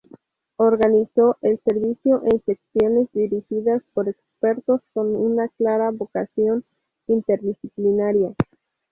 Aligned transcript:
Organizó 0.57 1.37
el 1.43 1.61
servicio 1.63 2.23
en 2.25 2.43
secciones, 2.43 3.07
dirigidas 3.13 3.83
por 3.93 4.09
expertos 4.09 4.81
con 4.95 5.15
una 5.15 5.47
clara 5.49 5.91
vocación 5.91 6.65
interdisciplinaria. 7.05 8.33